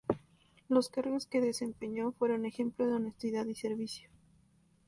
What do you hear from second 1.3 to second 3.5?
desempeñó fueron ejemplo de honestidad